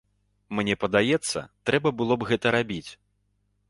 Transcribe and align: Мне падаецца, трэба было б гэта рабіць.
Мне 0.59 0.77
падаецца, 0.85 1.45
трэба 1.71 1.95
было 2.01 2.13
б 2.21 2.35
гэта 2.35 2.47
рабіць. 2.61 2.87